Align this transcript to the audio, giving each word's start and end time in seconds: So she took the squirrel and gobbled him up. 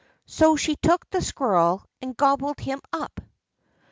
So 0.25 0.55
she 0.55 0.77
took 0.77 1.07
the 1.11 1.21
squirrel 1.21 1.83
and 2.01 2.17
gobbled 2.17 2.59
him 2.59 2.81
up. 2.91 3.19